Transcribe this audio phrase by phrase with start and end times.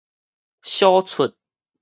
[0.63, 1.35] 小齣